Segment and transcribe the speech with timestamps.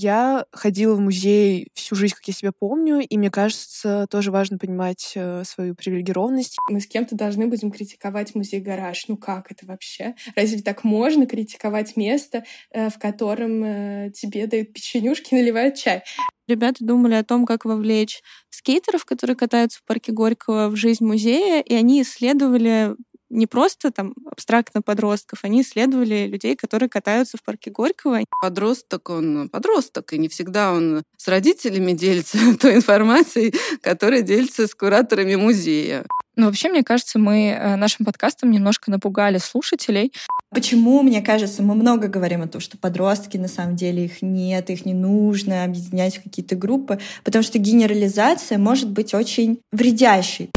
[0.00, 4.56] Я ходила в музей всю жизнь, как я себя помню, и мне кажется, тоже важно
[4.56, 6.56] понимать э, свою привилегированность.
[6.70, 9.08] Мы с кем-то должны будем критиковать музей-гараж.
[9.08, 10.14] Ну как это вообще?
[10.36, 16.04] Разве так можно критиковать место, э, в котором э, тебе дают печенюшки, наливают чай?
[16.46, 21.60] Ребята думали о том, как вовлечь скейтеров, которые катаются в парке Горького, в жизнь музея,
[21.60, 22.94] и они исследовали
[23.30, 28.20] не просто там абстрактно подростков, они исследовали людей, которые катаются в парке Горького.
[28.42, 34.74] Подросток, он подросток, и не всегда он с родителями делится той информацией, которая делится с
[34.74, 36.04] кураторами музея.
[36.38, 40.12] Ну, вообще, мне кажется, мы э, нашим подкастом немножко напугали слушателей.
[40.50, 44.70] Почему, мне кажется, мы много говорим о том, что подростки, на самом деле, их нет,
[44.70, 50.50] их не нужно объединять в какие-то группы, потому что генерализация может быть очень вредящей.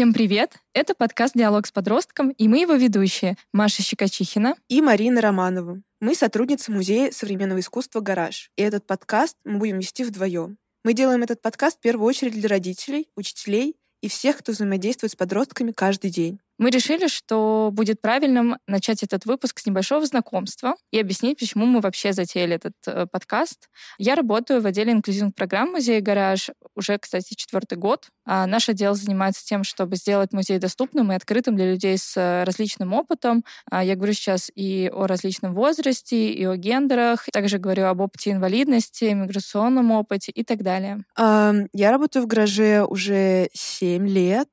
[0.00, 0.56] Всем привет!
[0.72, 5.82] Это подкаст «Диалог с подростком» и мы его ведущие Маша Щекочихина и Марина Романова.
[6.00, 8.50] Мы сотрудницы Музея современного искусства «Гараж».
[8.56, 10.56] И этот подкаст мы будем вести вдвоем.
[10.84, 15.16] Мы делаем этот подкаст в первую очередь для родителей, учителей и всех, кто взаимодействует с
[15.16, 16.40] подростками каждый день.
[16.60, 21.80] Мы решили, что будет правильным начать этот выпуск с небольшого знакомства и объяснить, почему мы
[21.80, 23.70] вообще затеяли этот э, подкаст.
[23.96, 28.08] Я работаю в отделе инклюзивных программ музея «Гараж» уже, кстати, четвертый год.
[28.26, 32.44] А наш отдел занимается тем, чтобы сделать музей доступным и открытым для людей с э,
[32.44, 33.42] различным опытом.
[33.70, 37.24] А я говорю сейчас и о различном возрасте, и о гендерах.
[37.32, 41.04] Также говорю об опыте инвалидности, миграционном опыте и так далее.
[41.16, 44.50] Я работаю в «Гараже» уже 7 лет,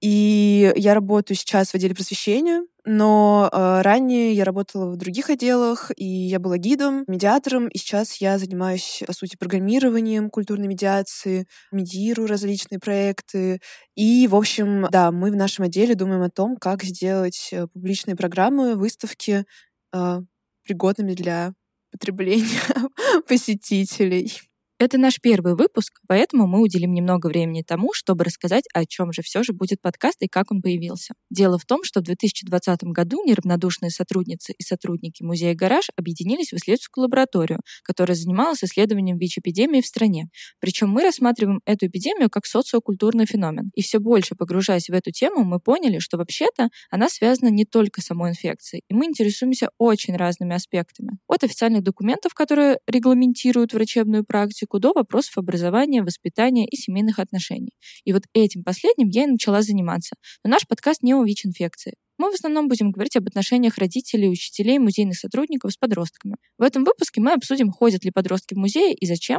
[0.00, 5.90] и я работаю сейчас в отделе просвещения, но э, ранее я работала в других отделах,
[5.96, 12.28] и я была гидом, медиатором, и сейчас я занимаюсь, по сути, программированием культурной медиации, медиирую
[12.28, 13.60] различные проекты.
[13.94, 18.14] И, в общем, да, мы в нашем отделе думаем о том, как сделать э, публичные
[18.14, 19.46] программы, выставки
[19.94, 20.20] э,
[20.64, 21.54] пригодными для
[21.90, 22.60] потребления
[23.26, 24.47] посетителей.
[24.80, 29.22] Это наш первый выпуск, поэтому мы уделим немного времени тому, чтобы рассказать, о чем же
[29.22, 31.14] все же будет подкаст и как он появился.
[31.30, 36.56] Дело в том, что в 2020 году неравнодушные сотрудницы и сотрудники музея «Гараж» объединились в
[36.58, 40.28] исследовательскую лабораторию, которая занималась исследованием ВИЧ-эпидемии в стране.
[40.60, 43.72] Причем мы рассматриваем эту эпидемию как социокультурный феномен.
[43.74, 48.00] И все больше погружаясь в эту тему, мы поняли, что вообще-то она связана не только
[48.00, 51.18] с самой инфекцией, и мы интересуемся очень разными аспектами.
[51.26, 57.72] От официальных документов, которые регламентируют врачебную практику, до вопросов образования, воспитания и семейных отношений.
[58.04, 60.16] И вот этим последним я и начала заниматься.
[60.44, 61.94] Но наш подкаст не о ВИЧ-инфекции.
[62.18, 66.36] Мы в основном будем говорить об отношениях родителей, учителей, музейных сотрудников с подростками.
[66.58, 69.38] В этом выпуске мы обсудим, ходят ли подростки в музеи и зачем,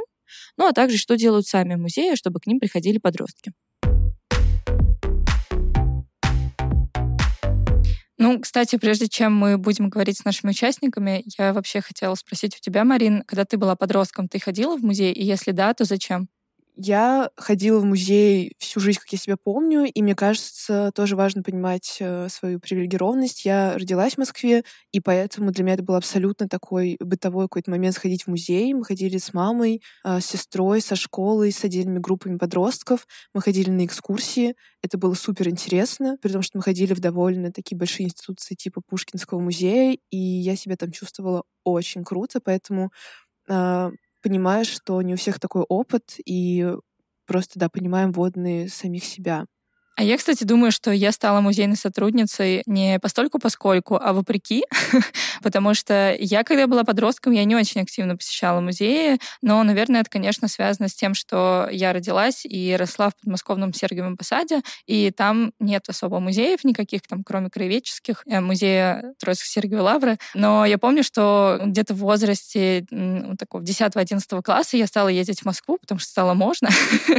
[0.58, 3.52] ну а также, что делают сами музеи, чтобы к ним приходили подростки.
[8.22, 12.60] Ну, кстати, прежде чем мы будем говорить с нашими участниками, я вообще хотела спросить у
[12.60, 15.14] тебя, Марин, когда ты была подростком, ты ходила в музей?
[15.14, 16.28] И если да, то зачем?
[16.82, 21.44] Я ходила в музей всю жизнь, как я себя помню, и мне кажется, тоже важно
[21.44, 23.44] понимать э, свою привилегированность.
[23.44, 24.64] Я родилась в Москве,
[24.94, 28.74] и поэтому для меня это был абсолютно такой бытовой какой-то момент сходить в музей.
[28.74, 33.08] Мы ходили с мамой, э, с сестрой, со школой, с отдельными группами подростков.
[33.34, 34.56] Мы ходили на экскурсии.
[34.82, 38.80] Это было супер интересно, при том, что мы ходили в довольно такие большие институции типа
[38.88, 42.90] Пушкинского музея, и я себя там чувствовала очень круто, поэтому
[43.50, 43.92] э,
[44.22, 46.74] понимаешь, что не у всех такой опыт, и
[47.26, 49.46] просто, да, понимаем водные самих себя.
[50.00, 54.64] А я, кстати, думаю, что я стала музейной сотрудницей не постольку поскольку, а вопреки,
[55.44, 60.10] потому что я, когда была подростком, я не очень активно посещала музеи, но, наверное, это,
[60.10, 65.52] конечно, связано с тем, что я родилась и росла в подмосковном Сергиевом Посаде, и там
[65.60, 70.18] нет особо музеев никаких, там, кроме краеведческих, э, музея Троицкой Сергиевой Лавры.
[70.34, 72.86] Но я помню, что где-то в возрасте
[73.38, 76.70] такого 10-11 класса я стала ездить в Москву, потому что стало можно.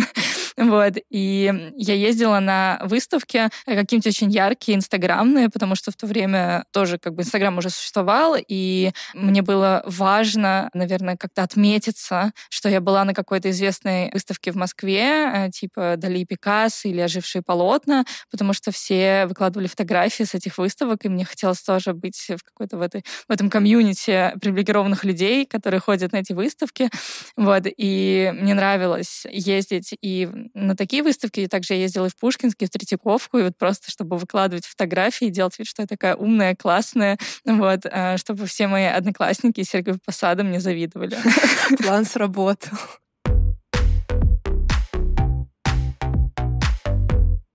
[0.56, 0.94] вот.
[1.10, 6.64] И я ездила на выставки э, какие-нибудь очень яркие, инстаграмные, потому что в то время
[6.72, 12.80] тоже как бы Инстаграм уже существовал, и мне было важно, наверное, как-то отметиться, что я
[12.80, 18.52] была на какой-то известной выставке в Москве, э, типа Дали Пикассо или Ожившие полотна, потому
[18.52, 22.82] что все выкладывали фотографии с этих выставок, и мне хотелось тоже быть в какой-то в,
[22.82, 26.90] этой, в этом комьюнити привилегированных людей, которые ходят на эти выставки.
[27.36, 32.16] Вот, и мне нравилось ездить и на такие выставки, и также я ездила и в
[32.60, 36.14] Пушкинск, в Третьяковку, и вот просто, чтобы выкладывать фотографии и делать вид, что я такая
[36.14, 41.16] умная, классная, вот, э, чтобы все мои одноклассники из Сергиев Посада мне завидовали.
[41.78, 42.76] План сработал.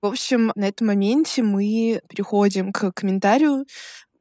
[0.01, 3.65] В общем, на этом моменте мы переходим к комментарию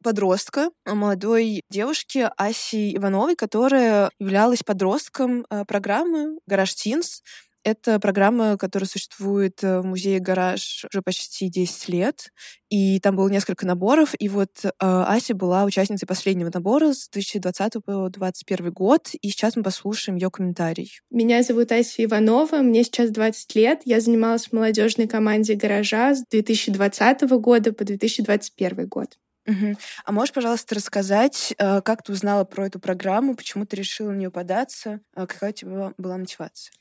[0.03, 7.23] подростка, молодой девушки Аси Ивановой, которая являлась подростком э, программы «Гараж Тинс»,
[7.65, 12.31] это программа, которая существует э, в музее «Гараж» уже почти 10 лет,
[12.69, 17.85] и там было несколько наборов, и вот э, Ася была участницей последнего набора с 2020
[17.85, 21.01] по 2021 год, и сейчас мы послушаем ее комментарий.
[21.11, 26.25] Меня зовут Ася Иванова, мне сейчас 20 лет, я занималась в молодежной команде «Гаража» с
[26.31, 29.17] 2020 года по 2021 год.
[29.47, 29.77] Угу.
[30.05, 34.17] А можешь, пожалуйста, рассказать, э, как ты узнала про эту программу, почему ты решила на
[34.17, 36.73] нее податься, э, какая у тебя была мотивация?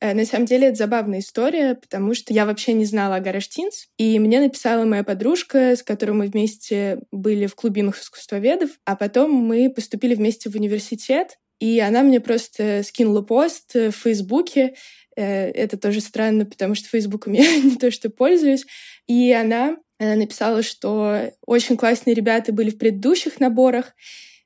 [0.00, 3.48] Э, на самом деле это забавная история, потому что я вообще не знала о Гараж
[3.48, 8.96] Тинс, и мне написала моя подружка, с которой мы вместе были в клубе искусствоведов, а
[8.96, 14.74] потом мы поступили вместе в университет, и она мне просто скинула пост в Фейсбуке,
[15.16, 18.64] э, это тоже странно, потому что Фейсбуком я не то что пользуюсь.
[19.08, 23.94] И она э, написала, что очень классные ребята были в предыдущих наборах,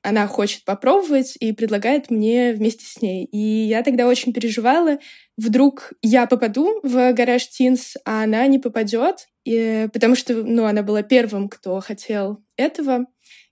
[0.03, 3.25] она хочет попробовать и предлагает мне вместе с ней.
[3.25, 4.99] И я тогда очень переживала,
[5.37, 10.83] вдруг я попаду в гараж Тинс, а она не попадет, и, потому что ну, она
[10.83, 13.07] была первым, кто хотел этого.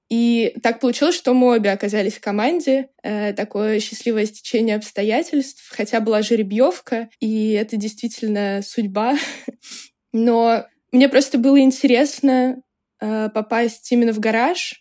[0.10, 2.90] И так получилось, что мы обе оказались в команде.
[3.02, 9.16] Э, такое счастливое стечение обстоятельств, хотя была жеребьевка, и это действительно судьба.
[10.12, 12.62] Но мне просто было интересно
[13.00, 14.81] э, попасть именно в гараж,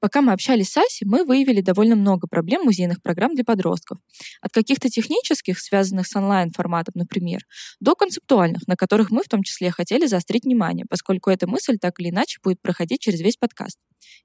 [0.00, 3.98] Пока мы общались с Асей, мы выявили довольно много проблем музейных программ для подростков.
[4.40, 7.40] От каких-то технических, связанных с онлайн-форматом, например,
[7.80, 12.00] до концептуальных, на которых мы в том числе хотели заострить внимание, поскольку эта мысль так
[12.00, 13.76] или иначе будет проходить через весь подкаст.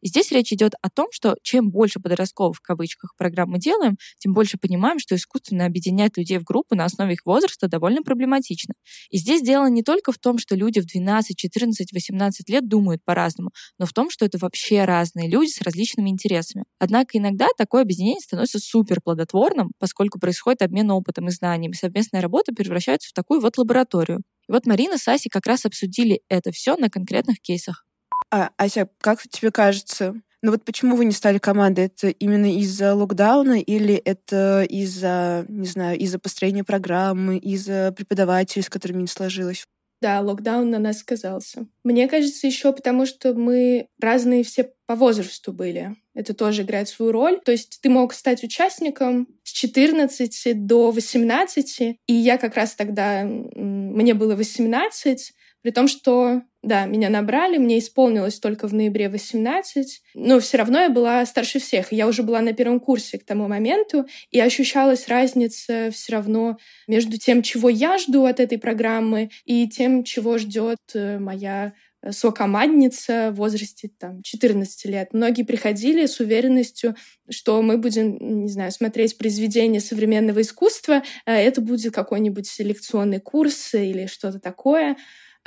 [0.02, 3.98] И здесь речь идет о том, что чем больше подростковых в кавычках программ мы делаем,
[4.20, 8.74] тем больше понимаем, что искусственно объединять людей в группы на основе их возраста довольно проблематично.
[9.10, 13.04] И здесь дело не только в том, что люди в 12, 14, 18 лет думают
[13.04, 16.66] по-разному, но в том, что это вообще разные люди с различными интересами.
[16.80, 22.54] Однако иногда такое объединение становится супер плодотворным, поскольку происходит обмен опытом и знаниями, совместная работа
[22.54, 24.22] превращается в такую вот лабораторию.
[24.48, 27.86] И вот Марина с Асей как раз обсудили это все на конкретных кейсах.
[28.32, 31.86] А, Ася, как тебе кажется, ну вот почему вы не стали командой?
[31.86, 38.70] Это именно из-за локдауна или это из-за, не знаю, из-за построения программы, из-за преподавателей, с
[38.70, 39.66] которыми не сложилось?
[40.02, 41.66] Да, локдаун на нас сказался.
[41.84, 45.96] Мне кажется, еще потому, что мы разные все по возрасту были.
[46.14, 47.40] Это тоже играет свою роль.
[47.44, 53.24] То есть ты мог стать участником с 14 до 18, и я как раз тогда,
[53.24, 55.34] мне было 18,
[55.66, 60.82] при том, что, да, меня набрали, мне исполнилось только в ноябре 18, но все равно
[60.82, 61.92] я была старше всех.
[61.92, 67.18] Я уже была на первом курсе к тому моменту, и ощущалась разница все равно между
[67.18, 71.74] тем, чего я жду от этой программы, и тем, чего ждет э, моя
[72.04, 75.14] э, сокомандница в возрасте там, 14 лет.
[75.14, 76.96] Многие приходили с уверенностью,
[77.28, 83.74] что мы будем, не знаю, смотреть произведения современного искусства, а это будет какой-нибудь селекционный курс
[83.74, 84.96] или что-то такое.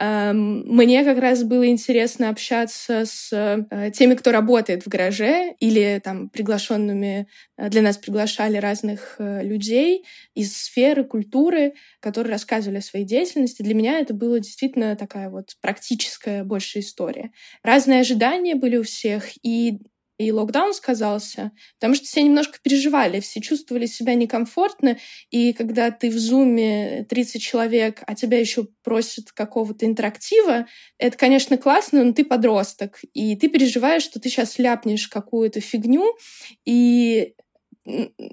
[0.00, 6.00] Эм, мне как раз было интересно общаться с э, теми, кто работает в гараже, или
[6.04, 10.04] там приглашенными, э, для нас приглашали разных э, людей
[10.34, 13.62] из сферы культуры, которые рассказывали о своей деятельности.
[13.62, 17.32] Для меня это было действительно такая вот практическая больше история.
[17.64, 19.78] Разные ожидания были у всех, и
[20.18, 24.98] и локдаун сказался, потому что все немножко переживали, все чувствовали себя некомфортно,
[25.30, 30.66] и когда ты в зуме 30 человек, а тебя еще просят какого-то интерактива,
[30.98, 36.16] это, конечно, классно, но ты подросток, и ты переживаешь, что ты сейчас ляпнешь какую-то фигню,
[36.64, 37.34] и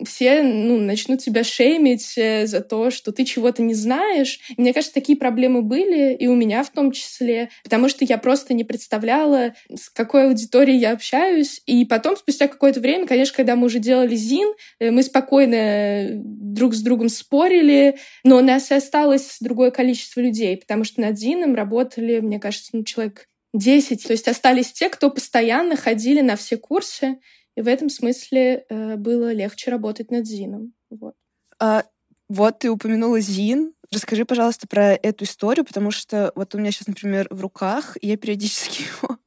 [0.05, 4.39] все ну, начнут тебя шеймить э, за то, что ты чего-то не знаешь.
[4.57, 8.53] Мне кажется, такие проблемы были, и у меня в том числе, потому что я просто
[8.53, 11.61] не представляла, с какой аудиторией я общаюсь.
[11.65, 16.73] И потом, спустя какое-то время, конечно, когда мы уже делали ЗИН, э, мы спокойно друг
[16.73, 21.55] с другом спорили, но у нас и осталось другое количество людей, потому что над ЗИНом
[21.55, 24.03] работали, мне кажется, ну, человек 10.
[24.03, 27.17] То есть остались те, кто постоянно ходили на все курсы,
[27.55, 30.73] и в этом смысле э, было легче работать над Зином.
[30.89, 31.15] Вот.
[31.59, 31.83] А,
[32.27, 33.73] вот ты упомянула Зин.
[33.91, 38.17] Расскажи, пожалуйста, про эту историю, потому что вот у меня сейчас, например, в руках, я
[38.17, 39.19] периодически его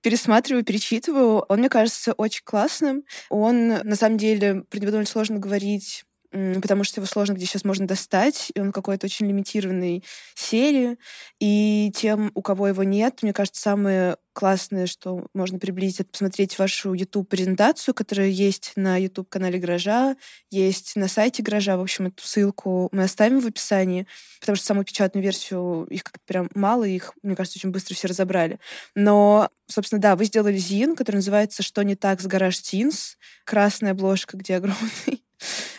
[0.00, 1.44] пересматриваю, перечитываю.
[1.48, 3.04] Он мне кажется очень классным.
[3.28, 7.86] Он, на самом деле, про довольно сложно говорить потому что его сложно где сейчас можно
[7.86, 10.04] достать, и он какой-то очень лимитированной
[10.34, 10.98] серии.
[11.40, 16.58] И тем, у кого его нет, мне кажется, самое классное, что можно приблизить, это посмотреть
[16.58, 20.14] вашу YouTube-презентацию, которая есть на YouTube-канале Гаража,
[20.50, 21.78] есть на сайте Гаража.
[21.78, 24.06] В общем, эту ссылку мы оставим в описании,
[24.40, 28.08] потому что саму печатную версию их как-то прям мало, их, мне кажется, очень быстро все
[28.08, 28.60] разобрали.
[28.94, 33.16] Но, собственно, да, вы сделали зин, который называется «Что не так с Гараж Тинс?».
[33.44, 35.24] Красная обложка, где огромный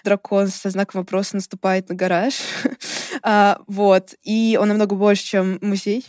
[0.04, 2.36] дракон со знаком вопроса наступает на гараж.
[3.24, 4.16] а, вот.
[4.24, 6.06] И он намного больше, чем музей.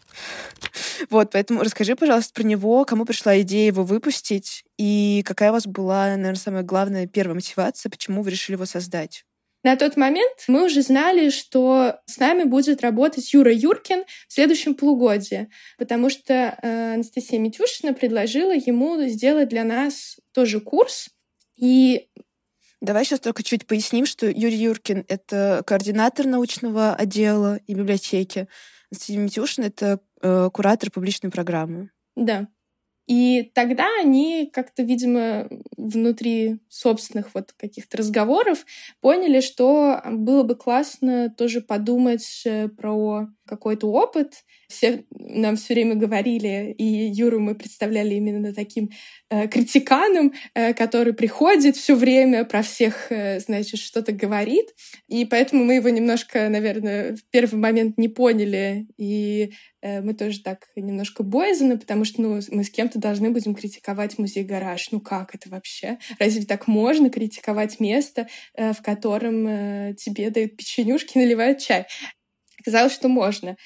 [1.10, 5.66] вот, поэтому расскажи, пожалуйста, про него, кому пришла идея его выпустить, и какая у вас
[5.66, 9.24] была, наверное, самая главная первая мотивация, почему вы решили его создать?
[9.64, 14.74] На тот момент мы уже знали, что с нами будет работать Юра Юркин в следующем
[14.74, 21.08] полугодии, потому что э, Анастасия Митюшина предложила ему сделать для нас тоже курс.
[21.56, 22.07] И
[22.80, 28.46] Давай сейчас только чуть поясним, что Юрий Юркин— это координатор научного отдела и библиотеки.
[28.90, 31.90] Анастасия Митюшин— это э, куратор публичной программы.
[32.14, 32.48] Да.
[33.08, 38.66] И тогда они как-то, видимо, внутри собственных вот каких-то разговоров
[39.00, 44.44] поняли, что было бы классно тоже подумать э, про какой-то опыт.
[44.68, 48.90] Все нам все время говорили, и Юру мы представляли именно таким
[49.30, 54.66] э, критиканом, э, который приходит все время про всех, э, значит, что-то говорит.
[55.08, 58.86] И поэтому мы его немножко, наверное, в первый момент не поняли.
[58.98, 63.54] И э, мы тоже так немножко боязны, потому что ну, мы с кем-то должны будем
[63.54, 64.90] критиковать музей-гараж.
[64.90, 65.98] Ну как это вообще?
[66.18, 71.86] Разве так можно критиковать место, э, в котором э, тебе дают печенюшки, наливают чай?
[72.60, 73.56] Оказалось, что можно.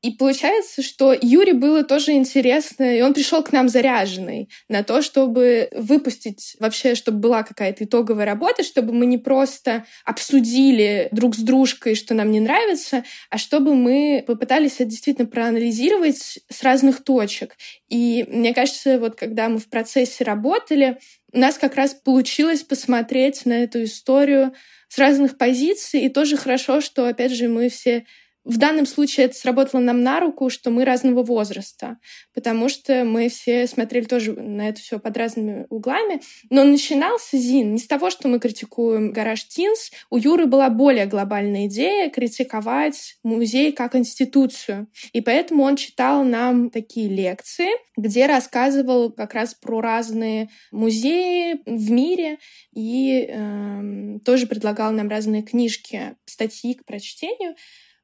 [0.00, 5.02] И получается, что Юре было тоже интересно, и он пришел к нам заряженный на то,
[5.02, 11.38] чтобы выпустить вообще, чтобы была какая-то итоговая работа, чтобы мы не просто обсудили друг с
[11.38, 17.56] дружкой, что нам не нравится, а чтобы мы попытались это действительно проанализировать с разных точек.
[17.88, 21.00] И мне кажется, вот когда мы в процессе работали,
[21.32, 24.54] у нас как раз получилось посмотреть на эту историю
[24.88, 28.06] с разных позиций, и тоже хорошо, что, опять же, мы все
[28.48, 31.98] в данном случае это сработало нам на руку, что мы разного возраста,
[32.32, 36.22] потому что мы все смотрели тоже на это все под разными углами.
[36.48, 39.90] Но начинался Зин не с того, что мы критикуем гараж Тинс.
[40.08, 44.88] У Юры была более глобальная идея критиковать музей как институцию.
[45.12, 51.90] И поэтому он читал нам такие лекции, где рассказывал как раз про разные музеи в
[51.90, 52.38] мире
[52.74, 57.54] и э, тоже предлагал нам разные книжки, статьи к прочтению.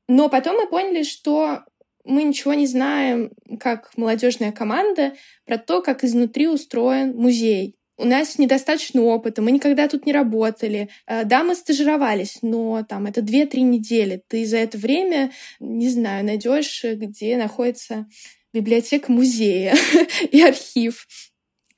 [0.09, 1.65] Но потом мы поняли, что
[2.05, 5.15] мы ничего не знаем, как молодежная команда,
[5.47, 7.77] про то, как изнутри устроен музей.
[7.97, 10.89] У нас недостаточно опыта, мы никогда тут не работали.
[11.07, 14.23] Э, да, мы стажировались, но там это 2-3 недели.
[14.29, 15.31] Ты за это время,
[15.61, 18.07] не знаю, найдешь, где находится
[18.53, 19.77] библиотека музея
[20.31, 21.07] и архив.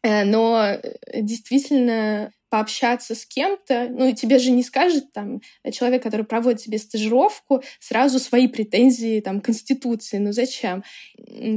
[0.02, 5.40] Э, но э, действительно пообщаться с кем-то, ну и тебе же не скажет там
[5.72, 10.84] человек, который проводит тебе стажировку, сразу свои претензии там Конституции, ну зачем?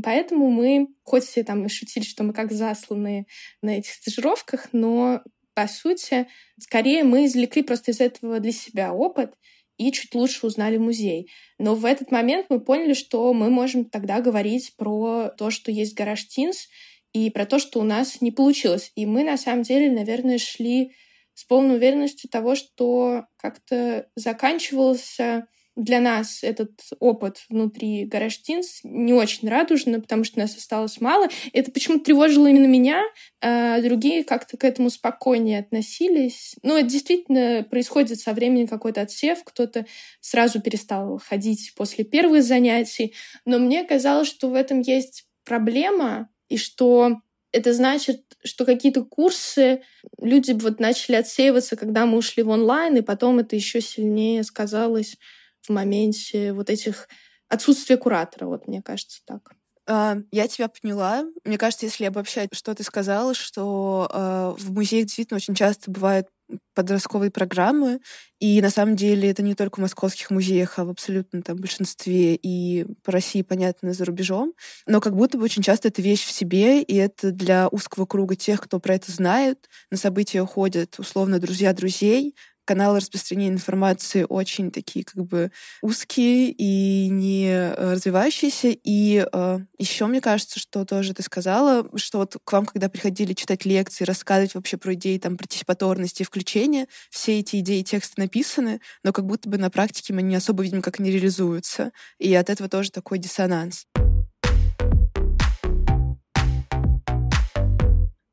[0.03, 3.27] Поэтому мы, хоть все там и шутили, что мы как засланы
[3.61, 5.21] на этих стажировках, но
[5.53, 6.27] по сути,
[6.57, 9.33] скорее мы извлекли просто из этого для себя опыт
[9.77, 11.31] и чуть лучше узнали музей.
[11.57, 15.95] Но в этот момент мы поняли, что мы можем тогда говорить про то, что есть
[15.95, 16.67] гараж Тинс,
[17.13, 18.91] и про то, что у нас не получилось.
[18.95, 20.93] И мы, на самом деле, наверное, шли
[21.33, 25.47] с полной уверенностью того, что как-то заканчивался
[25.79, 31.27] для нас этот опыт внутри Гараж Тинс не очень радужно, потому что нас осталось мало.
[31.53, 33.03] Это почему-то тревожило именно меня,
[33.41, 36.55] а другие как-то к этому спокойнее относились.
[36.63, 39.85] Ну, это действительно происходит со временем какой-то отсев, кто-то
[40.19, 46.57] сразу перестал ходить после первых занятий, но мне казалось, что в этом есть проблема, и
[46.57, 49.81] что это значит, что какие-то курсы
[50.19, 55.17] люди вот начали отсеиваться, когда мы ушли в онлайн, и потом это еще сильнее сказалось
[55.61, 57.07] в моменте вот этих
[57.47, 59.53] отсутствия куратора, вот мне кажется так.
[59.87, 61.25] А, я тебя поняла.
[61.43, 66.27] Мне кажется, если обобщать, что ты сказала, что э, в музеях действительно очень часто бывают
[66.73, 67.99] подростковые программы,
[68.39, 72.35] и на самом деле это не только в московских музеях, а в абсолютно там большинстве
[72.35, 74.53] и по России, понятно, за рубежом.
[74.87, 78.35] Но как будто бы очень часто это вещь в себе, и это для узкого круга
[78.35, 79.69] тех, кто про это знает.
[79.91, 82.35] На события ходят, условно, друзья друзей,
[82.69, 88.67] каналы распространения информации очень такие как бы узкие и не э, развивающиеся.
[88.83, 93.33] И э, еще мне кажется, что тоже ты сказала, что вот к вам, когда приходили
[93.33, 98.81] читать лекции, рассказывать вообще про идеи там партисипаторности и включения, все эти идеи текста написаны,
[99.03, 101.91] но как будто бы на практике мы не особо видим, как они реализуются.
[102.19, 103.87] И от этого тоже такой диссонанс.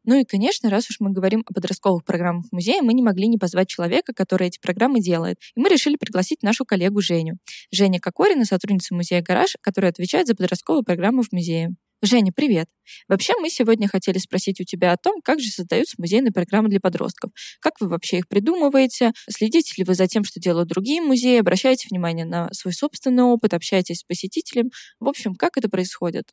[0.07, 3.39] Ну и, конечно, раз уж мы говорим о подростковых программах музея, мы не могли не
[3.39, 5.39] позвать человека, который эти программы делает.
[5.57, 7.39] И мы решили пригласить нашу коллегу Женю.
[7.73, 11.75] Женя Кокорина, сотрудница музея «Гараж», которая отвечает за подростковые программы в музее.
[12.03, 12.69] Женя, привет!
[13.09, 16.79] Вообще, мы сегодня хотели спросить у тебя о том, как же создаются музейные программы для
[16.79, 17.33] подростков.
[17.59, 19.13] Как вы вообще их придумываете?
[19.29, 21.41] Следите ли вы за тем, что делают другие музеи?
[21.41, 23.55] Обращаете внимание на свой собственный опыт?
[23.55, 24.71] Общаетесь с посетителем?
[25.01, 26.27] В общем, как это происходит?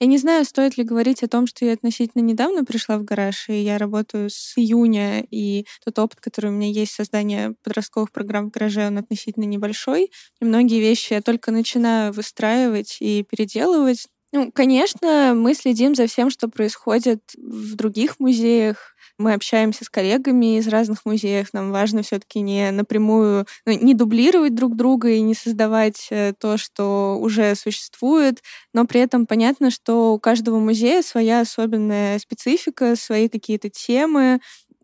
[0.00, 3.48] Я не знаю, стоит ли говорить о том, что я относительно недавно пришла в гараж,
[3.48, 8.48] и я работаю с июня, и тот опыт, который у меня есть, создание подростковых программ
[8.48, 10.10] в гараже, он относительно небольшой.
[10.40, 14.06] И многие вещи я только начинаю выстраивать и переделывать.
[14.32, 20.56] Ну, конечно, мы следим за всем, что происходит в других музеях, мы общаемся с коллегами
[20.58, 21.52] из разных музеев.
[21.52, 26.56] Нам важно все-таки не напрямую, ну, не дублировать друг друга и не создавать э, то,
[26.56, 28.42] что уже существует,
[28.74, 34.40] но при этом понятно, что у каждого музея своя особенная специфика, свои какие-то темы.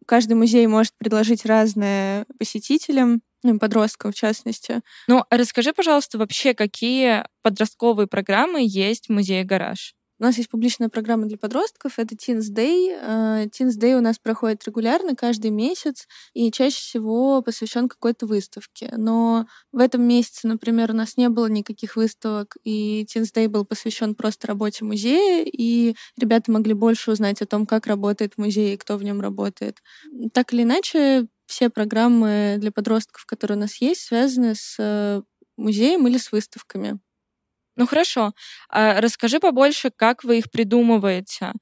[0.07, 4.83] Каждый музей может предложить разное посетителям, ну, подросткам в частности.
[5.09, 9.96] Ну, а расскажи, пожалуйста, вообще, какие подростковые программы есть в музее «Гараж»?
[10.19, 12.89] У нас есть публичная программа для подростков, это Teens Day.
[12.99, 18.93] Э, Teens Day у нас проходит регулярно, каждый месяц, и чаще всего посвящен какой-то выставке.
[18.97, 23.67] Но в этом месяце, например, у нас не было никаких выставок, и Teens Day был
[23.67, 28.79] посвящен просто работе музея, и ребята могли больше узнать о том, как работает музей и
[28.79, 29.83] кто в нем работает.
[30.33, 35.23] Так или иначе, все программы для подростков, которые у нас есть, связаны с э,
[35.57, 36.99] музеем или с выставками.
[37.77, 38.33] Ну хорошо.
[38.71, 41.53] А расскажи побольше, как вы их придумываете.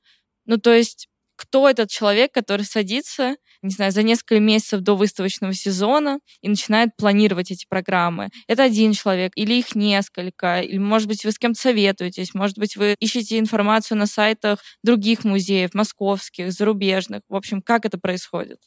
[0.47, 5.52] Ну то есть кто этот человек, который садится, не знаю, за несколько месяцев до выставочного
[5.52, 8.28] сезона и начинает планировать эти программы.
[8.47, 12.76] Это один человек, или их несколько, или, может быть, вы с кем-то советуетесь, может быть,
[12.76, 17.23] вы ищете информацию на сайтах других музеев, московских, зарубежных.
[17.28, 18.59] В общем, как это происходит?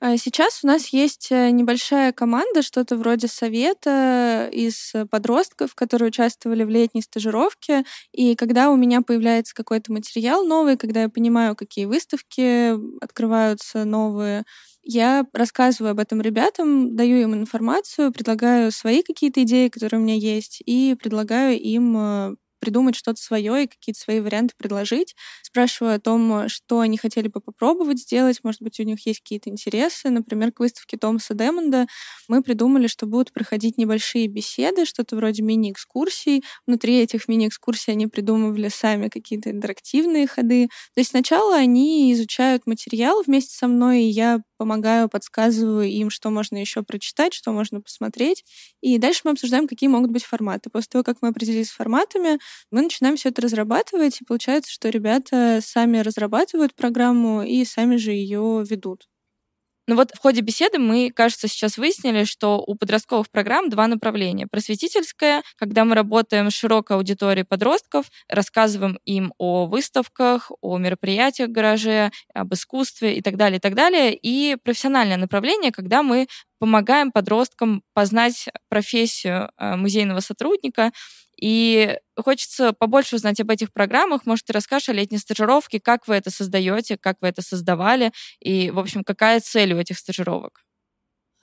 [0.00, 6.64] А сейчас у нас есть э, небольшая команда, что-то вроде совета из подростков, которые участвовали
[6.64, 7.84] в летней стажировке.
[8.12, 14.44] И когда у меня появляется какой-то материал новый, когда я понимаю, какие выставки открываются новые,
[14.82, 20.16] я рассказываю об этом ребятам, даю им информацию, предлагаю свои какие-то идеи, которые у меня
[20.16, 25.14] есть, и предлагаю им э, придумать что-то свое и какие-то свои варианты предложить.
[25.42, 28.40] Спрашиваю о том, что они хотели бы попробовать сделать.
[28.42, 30.08] Может быть, у них есть какие-то интересы.
[30.08, 31.86] Например, к выставке Томаса Демонда
[32.26, 36.42] мы придумали, что будут проходить небольшие беседы, что-то вроде мини-экскурсий.
[36.66, 40.68] Внутри этих мини-экскурсий они придумывали сами какие-то интерактивные ходы.
[40.94, 46.30] То есть сначала они изучают материал вместе со мной, и я помогаю, подсказываю им, что
[46.30, 48.44] можно еще прочитать, что можно посмотреть.
[48.80, 50.70] И дальше мы обсуждаем, какие могут быть форматы.
[50.70, 52.38] После того, как мы определились с форматами,
[52.70, 58.12] мы начинаем все это разрабатывать, и получается, что ребята сами разрабатывают программу и сами же
[58.12, 59.06] ее ведут.
[59.86, 64.46] Ну вот в ходе беседы мы, кажется, сейчас выяснили, что у подростковых программ два направления.
[64.46, 71.52] Просветительское, когда мы работаем с широкой аудиторией подростков, рассказываем им о выставках, о мероприятиях в
[71.52, 74.16] гараже, об искусстве и так далее, и так далее.
[74.16, 80.92] И профессиональное направление, когда мы помогаем подросткам познать профессию э, музейного сотрудника,
[81.44, 84.24] и хочется побольше узнать об этих программах.
[84.24, 88.70] Может, ты расскажешь о летней стажировке, как вы это создаете, как вы это создавали, и,
[88.70, 90.64] в общем, какая цель у этих стажировок?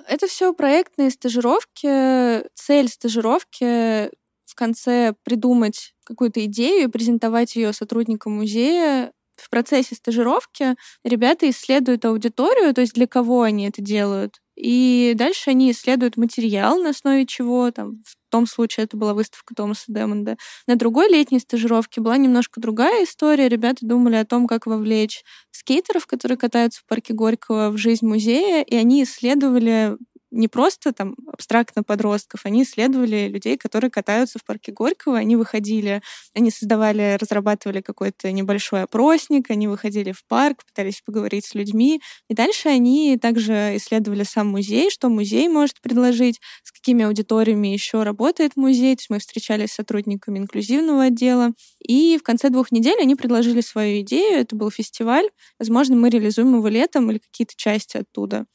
[0.08, 2.48] Это все проектные стажировки.
[2.56, 4.10] Цель стажировки
[4.46, 9.14] в конце придумать какую-то идею и презентовать ее сотрудникам музея.
[9.36, 15.50] В процессе стажировки ребята исследуют аудиторию, то есть для кого они это делают, и дальше
[15.50, 20.38] они исследуют материал, на основе чего, там, в том случае это была выставка Томаса Демонда.
[20.67, 23.50] На другой летней стажировке была немножко другая история.
[23.50, 28.62] Ребята думали о том, как вовлечь скейтеров, которые катаются в парке Горького, в жизнь музея,
[28.62, 29.97] и они исследовали
[30.32, 36.02] не просто там абстрактно подростков, они исследовали людей, которые катаются в парке Горького, они выходили,
[36.34, 42.34] они создавали, разрабатывали какой-то небольшой опросник, они выходили в парк, пытались поговорить с людьми, и
[42.34, 48.56] дальше они также исследовали сам музей, что музей может предложить, с какими аудиториями еще работает
[48.56, 53.15] музей, то есть мы встречались с сотрудниками инклюзивного отдела, и в конце двух недель они
[53.15, 55.28] предложили свою идею, это был фестиваль,
[55.60, 58.46] возможно, мы реализуем его летом или какие-то части оттуда.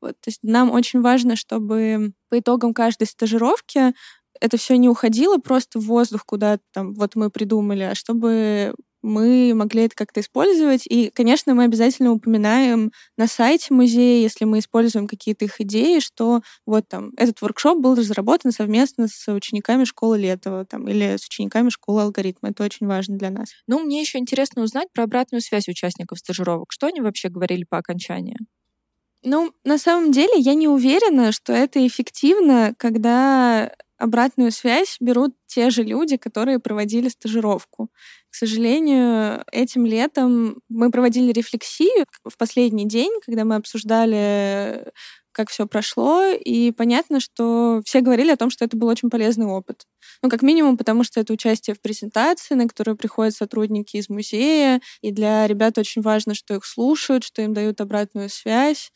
[0.00, 0.12] Вот.
[0.20, 3.92] То есть нам очень важно, чтобы по итогам каждой стажировки
[4.40, 9.52] это все не уходило просто в воздух куда-то там, вот мы придумали, а чтобы мы
[9.54, 10.86] могли это как-то использовать.
[10.86, 16.42] И, конечно, мы обязательно упоминаем на сайте музея, если мы используем какие-то их идеи, что
[16.66, 21.70] вот там этот воркшоп был разработан совместно с учениками школы Летова там, или с учениками
[21.70, 22.50] школы алгоритма.
[22.50, 23.50] Это очень важно для нас.
[23.66, 26.72] Ну, мне еще интересно узнать про обратную связь участников стажировок.
[26.72, 28.36] Что они вообще говорили по окончании?
[29.22, 35.68] Ну, на самом деле, я не уверена, что это эффективно, когда обратную связь берут те
[35.68, 37.90] же люди, которые проводили стажировку.
[38.30, 44.86] К сожалению, этим летом мы проводили рефлексию в последний день, когда мы обсуждали
[45.32, 49.46] как все прошло, и понятно, что все говорили о том, что это был очень полезный
[49.46, 49.84] опыт.
[50.22, 54.80] Ну, как минимум, потому что это участие в презентации, на которую приходят сотрудники из музея,
[55.02, 58.92] и для ребят очень важно, что их слушают, что им дают обратную связь.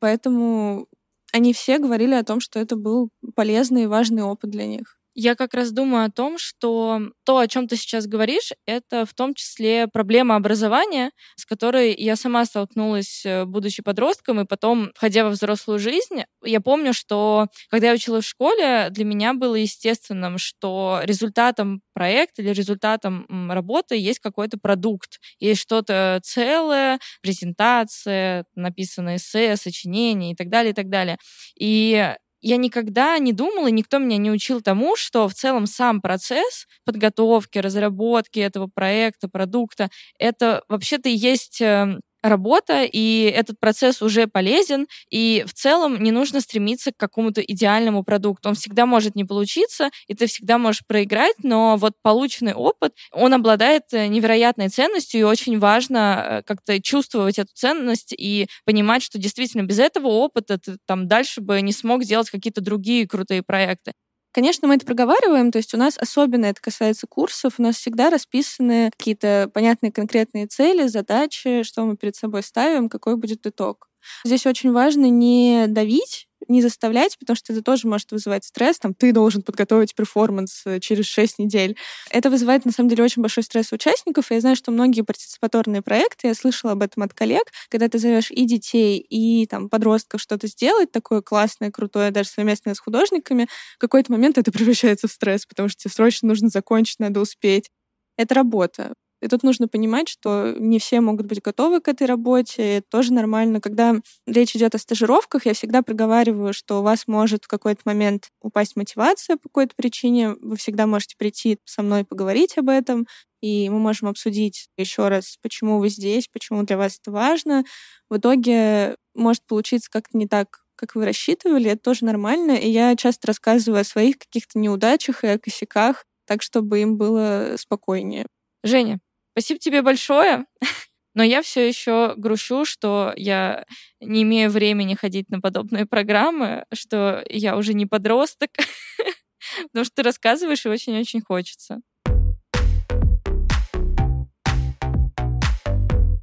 [0.00, 0.86] Поэтому
[1.32, 4.95] они все говорили о том, что это был полезный и важный опыт для них.
[5.18, 9.14] Я как раз думаю о том, что то, о чем ты сейчас говоришь, это в
[9.14, 15.24] том числе проблема образования, с которой я сама столкнулась, э, будучи подростком, и потом, входя
[15.24, 16.24] во взрослую жизнь.
[16.44, 22.42] Я помню, что когда я училась в школе, для меня было естественным, что результатом проекта
[22.42, 30.50] или результатом работы есть какой-то продукт, есть что-то целое, презентация, написанное эссе, сочинение и так
[30.50, 31.16] далее, и так далее.
[31.58, 36.66] И я никогда не думала, никто меня не учил тому, что в целом сам процесс
[36.84, 44.86] подготовки, разработки этого проекта, продукта, это вообще-то есть эм, работа, и этот процесс уже полезен,
[45.10, 48.48] и в целом не нужно стремиться к какому-то идеальному продукту.
[48.48, 53.34] Он всегда может не получиться, и ты всегда можешь проиграть, но вот полученный опыт, он
[53.34, 59.18] обладает э, невероятной ценностью, и очень важно э, как-то чувствовать эту ценность и понимать, что
[59.18, 63.92] действительно без этого опыта ты там дальше бы не смог сделать какие-то другие крутые проекты.
[64.36, 68.10] Конечно, мы это проговариваем, то есть у нас особенно это касается курсов, у нас всегда
[68.10, 73.88] расписаны какие-то понятные конкретные цели, задачи, что мы перед собой ставим, какой будет итог.
[74.26, 78.78] Здесь очень важно не давить не заставлять, потому что это тоже может вызывать стресс.
[78.78, 81.76] Там ты должен подготовить перформанс э, через 6 недель.
[82.10, 84.30] Это вызывает, на самом деле, очень большой стресс у участников.
[84.30, 87.98] И я знаю, что многие партиципаторные проекты, я слышала об этом от коллег, когда ты
[87.98, 93.48] зовешь и детей, и там подростков что-то сделать такое классное, крутое, даже совместное с художниками,
[93.76, 97.70] в какой-то момент это превращается в стресс, потому что тебе срочно нужно закончить, надо успеть.
[98.16, 98.94] Это работа.
[99.26, 102.76] И тут нужно понимать, что не все могут быть готовы к этой работе.
[102.76, 103.60] Это тоже нормально.
[103.60, 108.28] Когда речь идет о стажировках, я всегда проговариваю, что у вас может в какой-то момент
[108.40, 110.36] упасть мотивация по какой-то причине.
[110.40, 113.08] Вы всегда можете прийти со мной поговорить об этом,
[113.40, 117.64] и мы можем обсудить еще раз, почему вы здесь, почему для вас это важно.
[118.08, 122.52] В итоге может получиться как-то не так, как вы рассчитывали, это тоже нормально.
[122.52, 127.56] И я часто рассказываю о своих каких-то неудачах и о косяках, так, чтобы им было
[127.58, 128.26] спокойнее.
[128.62, 129.00] Женя,
[129.36, 130.46] Спасибо тебе большое.
[131.14, 133.64] Но я все еще грущу, что я
[134.00, 138.50] не имею времени ходить на подобные программы, что я уже не подросток,
[139.72, 141.80] потому что ты рассказываешь, и очень-очень хочется.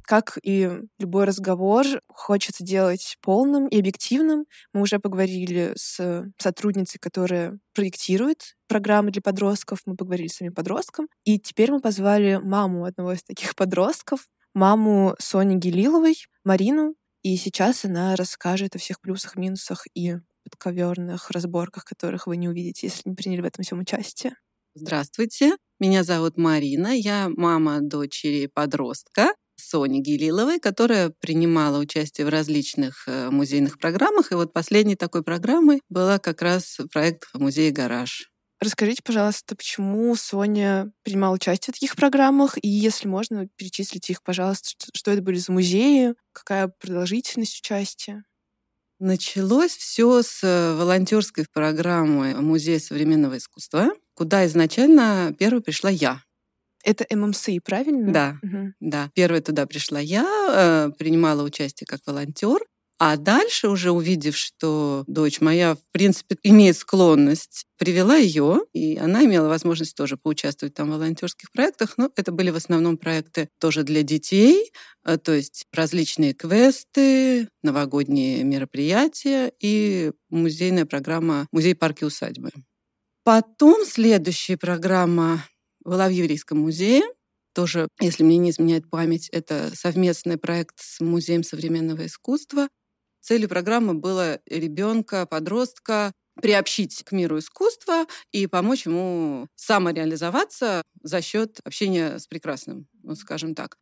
[0.06, 4.44] Как и любой разговор, хочется делать полным и объективным.
[4.74, 11.08] Мы уже поговорили с сотрудницей, которая проектирует программы для подростков, мы поговорили с самим подростком.
[11.24, 16.94] И теперь мы позвали маму одного из таких подростков, маму Сони Гелиловой, Марину.
[17.22, 22.88] И сейчас она расскажет о всех плюсах, минусах и подковерных разборках, которых вы не увидите,
[22.88, 24.34] если не приняли в этом всем участие.
[24.74, 29.32] Здравствуйте, меня зовут Марина, я мама дочери подростка.
[29.74, 34.30] Сони Гелиловой, которая принимала участие в различных э, музейных программах.
[34.30, 38.30] И вот последней такой программой была как раз проект музея «Гараж».
[38.60, 44.70] Расскажите, пожалуйста, почему Соня принимала участие в таких программах, и если можно, перечислите их, пожалуйста,
[44.94, 48.22] что это были за музеи, какая продолжительность участия?
[49.00, 56.22] Началось все с э, волонтерской программы Музея современного искусства, куда изначально первой пришла я.
[56.84, 58.12] Это ММСИ, правильно?
[58.12, 58.72] Да, угу.
[58.80, 59.10] да.
[59.14, 62.60] Первая туда пришла я, э, принимала участие как волонтер.
[62.98, 69.24] А дальше, уже увидев, что дочь моя, в принципе, имеет склонность, привела ее, и она
[69.24, 71.94] имела возможность тоже поучаствовать там в волонтерских проектах.
[71.96, 74.70] Но это были в основном проекты тоже для детей,
[75.04, 82.50] э, то есть различные квесты, новогодние мероприятия и музейная программа «Музей парки усадьбы».
[83.24, 85.42] Потом следующая программа
[85.84, 87.02] была в Еврейском музее.
[87.54, 92.68] Тоже, если мне не изменяет память, это совместный проект с Музеем современного искусства.
[93.20, 101.60] целью программы было ребенка, подростка приобщить к миру искусства и помочь ему самореализоваться за счет
[101.64, 103.76] общения с прекрасным, ну, скажем так.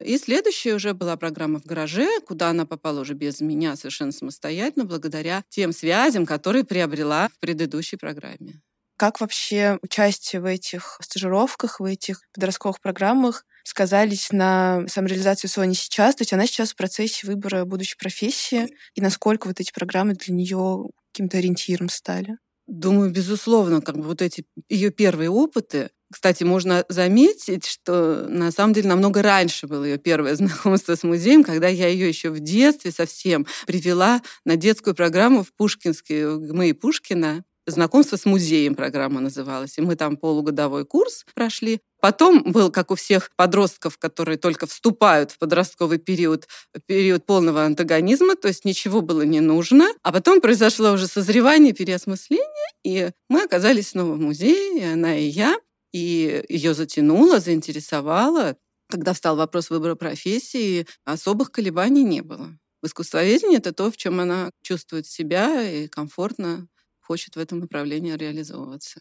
[0.00, 4.84] И следующая уже была программа в гараже, куда она попала уже без меня совершенно самостоятельно,
[4.84, 8.60] благодаря тем связям, которые приобрела в предыдущей программе.
[8.96, 16.14] Как вообще участие в этих стажировках, в этих подростковых программах сказались на самореализацию Сони сейчас?
[16.14, 20.34] То есть она сейчас в процессе выбора будущей профессии, и насколько вот эти программы для
[20.34, 22.38] нее каким-то ориентиром стали?
[22.66, 28.72] Думаю, безусловно, как бы вот эти ее первые опыты, кстати, можно заметить, что на самом
[28.72, 32.92] деле намного раньше было ее первое знакомство с музеем, когда я ее еще в детстве
[32.92, 37.44] совсем привела на детскую программу в Пушкинский, в ГМИ Пушкина.
[37.68, 39.76] Знакомство с музеем программа называлась.
[39.76, 41.80] И мы там полугодовой курс прошли.
[42.00, 46.46] Потом был, как у всех подростков, которые только вступают в подростковый период,
[46.86, 49.88] период полного антагонизма, то есть ничего было не нужно.
[50.04, 52.46] А потом произошло уже созревание, переосмысление,
[52.84, 55.56] и мы оказались снова в музее, и она, и я.
[55.92, 58.56] И ее затянуло, заинтересовало.
[58.88, 62.56] Когда встал вопрос выбора профессии, особых колебаний не было.
[62.80, 66.68] В искусствоведении это то, в чем она чувствует себя и комфортно
[67.06, 69.00] хочет в этом направлении реализовываться.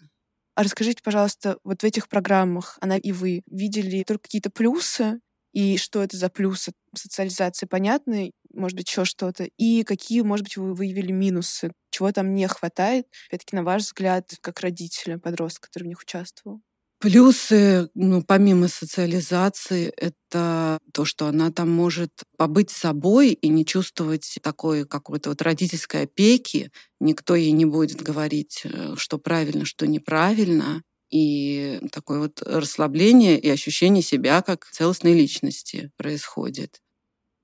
[0.56, 5.20] А расскажите, пожалуйста, вот в этих программах она и вы видели только какие-то плюсы,
[5.54, 10.58] и что это за плюсы социализации, понятно, может быть, еще что-то, и какие, может быть,
[10.58, 15.84] вы выявили минусы, чего там не хватает, опять-таки, на ваш взгляд, как родителя подростка, который
[15.86, 16.62] в них участвовал?
[17.02, 24.40] Плюсы, ну, помимо социализации, это то, что она там может побыть собой и не чувствовать
[24.42, 26.72] такой какой-то вот родительской опеки.
[27.00, 30.82] Никто ей не будет говорить, э, что правильно, что неправильно.
[31.12, 36.80] И такое вот расслабление и ощущение себя как целостной личности происходит.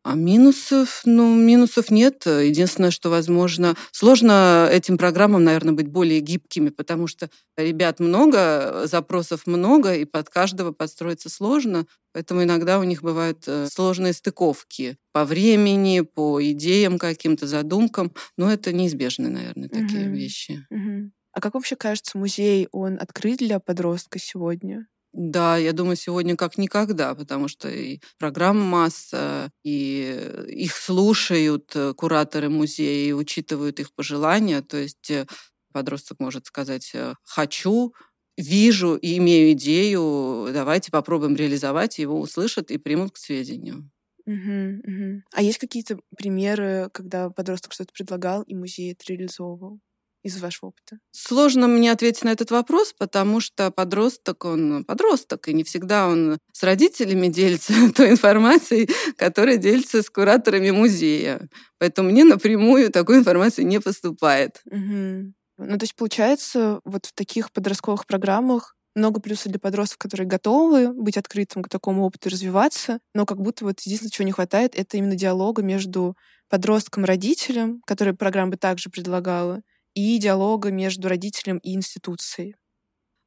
[0.03, 2.25] А минусов, ну, минусов нет.
[2.25, 9.45] Единственное, что, возможно, сложно этим программам, наверное, быть более гибкими, потому что ребят много, запросов
[9.45, 11.85] много, и под каждого подстроиться сложно.
[12.13, 18.11] Поэтому иногда у них бывают э, сложные стыковки по времени, по идеям каким-то, задумкам.
[18.37, 20.15] Но это неизбежные, наверное, такие угу.
[20.15, 20.65] вещи.
[20.71, 21.11] Угу.
[21.33, 24.87] А как вообще кажется, музей, он открыт для подростка сегодня?
[25.13, 31.93] Да, я думаю, сегодня как никогда, потому что и программ масса, и их слушают э,
[31.93, 34.61] кураторы музея, и учитывают их пожелания.
[34.61, 35.27] То есть э,
[35.73, 37.93] подросток может сказать э, «хочу»,
[38.37, 43.89] вижу и имею идею, давайте попробуем реализовать, его услышат и примут к сведению.
[44.25, 45.23] Угу, угу.
[45.33, 49.79] А есть какие-то примеры, когда подросток что-то предлагал, и музей это реализовывал?
[50.23, 50.99] Из вашего опыта?
[51.11, 56.37] Сложно мне ответить на этот вопрос, потому что подросток, он подросток, и не всегда он
[56.51, 61.49] с родителями делится той информацией, которая делится с кураторами музея.
[61.79, 64.61] Поэтому мне напрямую такой информации не поступает.
[64.65, 65.33] Угу.
[65.57, 70.93] Ну, то есть, получается, вот в таких подростковых программах много плюсов для подростков, которые готовы
[70.93, 74.75] быть открытым к такому опыту и развиваться, но как будто вот единственное, чего не хватает,
[74.75, 76.15] это именно диалога между
[76.49, 79.61] подростком и родителем, который программа бы также предлагала,
[79.93, 82.55] и диалога между родителем и институцией.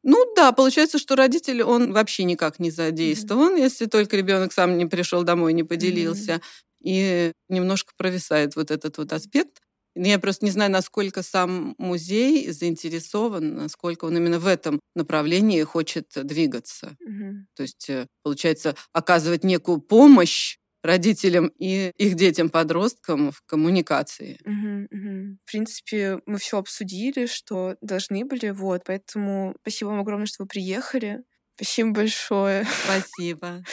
[0.03, 3.61] Ну да, получается, что родитель, он вообще никак не задействован, mm-hmm.
[3.61, 6.33] если только ребенок сам не пришел домой, не поделился.
[6.33, 6.42] Mm-hmm.
[6.83, 9.62] И немножко провисает вот этот вот аспект.
[9.96, 16.09] Я просто не знаю, насколько сам музей заинтересован, насколько он именно в этом направлении хочет
[16.14, 16.96] двигаться.
[17.00, 17.35] Mm-hmm.
[17.57, 24.38] То есть, э, получается, оказывать некую помощь родителям и их детям-подросткам в коммуникации.
[24.44, 25.38] Угу, угу.
[25.42, 30.46] В принципе, мы все обсудили, что должны были, вот, поэтому спасибо вам огромное, что вы
[30.46, 31.22] приехали.
[31.56, 32.66] Спасибо большое.
[32.84, 33.64] Спасибо.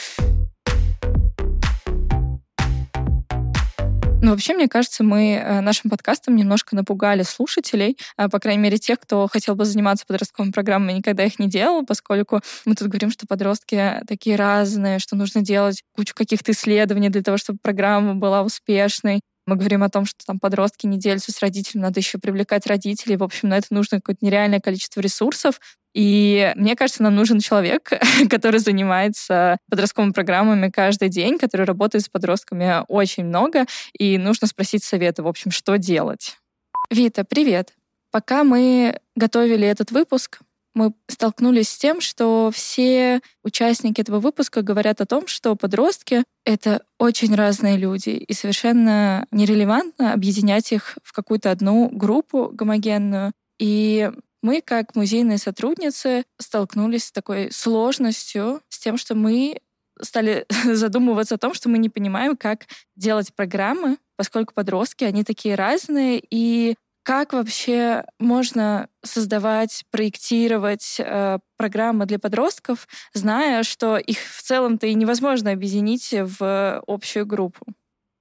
[4.24, 8.78] Ну, вообще, мне кажется, мы э, нашим подкастом немножко напугали слушателей, э, по крайней мере,
[8.78, 13.10] тех, кто хотел бы заниматься подростковыми программами, никогда их не делал, поскольку мы тут говорим,
[13.10, 18.42] что подростки такие разные, что нужно делать кучу каких-то исследований для того, чтобы программа была
[18.42, 19.22] успешной.
[19.46, 23.16] Мы говорим о том, что там подростки не делятся с родителями, надо еще привлекать родителей.
[23.16, 25.60] В общем, на это нужно какое-то нереальное количество ресурсов.
[25.94, 27.90] И мне кажется, нам нужен человек,
[28.30, 33.66] который занимается подростковыми программами каждый день, который работает с подростками очень много,
[33.98, 36.38] и нужно спросить совета, в общем, что делать.
[36.90, 37.74] Вита, привет.
[38.10, 40.40] Пока мы готовили этот выпуск,
[40.74, 46.82] мы столкнулись с тем, что все участники этого выпуска говорят о том, что подростки— это
[46.98, 53.32] очень разные люди, и совершенно нерелевантно объединять их в какую-то одну группу гомогенную.
[53.58, 54.10] И
[54.42, 59.60] мы, как музейные сотрудницы, столкнулись с такой сложностью, с тем, что мы
[60.00, 65.54] стали задумываться о том, что мы не понимаем, как делать программы, поскольку подростки, они такие
[65.54, 74.42] разные, и как вообще можно создавать, проектировать э, программы для подростков, зная, что их в
[74.42, 77.66] целом-то и невозможно объединить в общую группу?